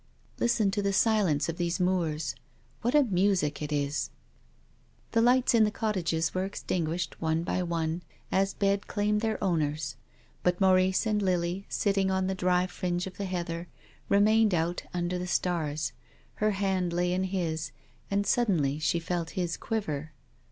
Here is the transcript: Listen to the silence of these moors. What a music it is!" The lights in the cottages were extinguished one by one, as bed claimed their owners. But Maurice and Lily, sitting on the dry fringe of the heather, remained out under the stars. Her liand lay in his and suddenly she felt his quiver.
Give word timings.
Listen 0.39 0.71
to 0.71 0.81
the 0.81 0.93
silence 0.93 1.47
of 1.47 1.57
these 1.57 1.79
moors. 1.79 2.33
What 2.81 2.95
a 2.95 3.03
music 3.03 3.61
it 3.61 3.71
is!" 3.71 4.09
The 5.11 5.21
lights 5.21 5.53
in 5.53 5.63
the 5.63 5.69
cottages 5.69 6.33
were 6.33 6.43
extinguished 6.43 7.21
one 7.21 7.43
by 7.43 7.61
one, 7.61 8.01
as 8.31 8.55
bed 8.55 8.87
claimed 8.87 9.21
their 9.21 9.37
owners. 9.43 9.97
But 10.41 10.59
Maurice 10.59 11.05
and 11.05 11.21
Lily, 11.21 11.67
sitting 11.69 12.09
on 12.09 12.25
the 12.25 12.33
dry 12.33 12.65
fringe 12.65 13.05
of 13.05 13.17
the 13.17 13.25
heather, 13.25 13.67
remained 14.09 14.55
out 14.55 14.81
under 14.91 15.19
the 15.19 15.27
stars. 15.27 15.91
Her 16.41 16.51
liand 16.53 16.93
lay 16.93 17.13
in 17.13 17.25
his 17.25 17.69
and 18.09 18.25
suddenly 18.25 18.79
she 18.79 18.97
felt 18.99 19.29
his 19.37 19.55
quiver. 19.55 20.13